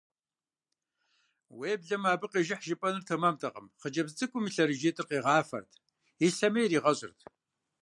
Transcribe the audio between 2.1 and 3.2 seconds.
абы къежыхь жыпӀэныр